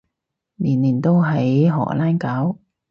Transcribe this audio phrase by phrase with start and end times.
[0.55, 2.57] 年年都喺荷蘭搞？